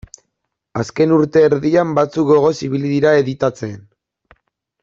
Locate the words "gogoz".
2.31-2.55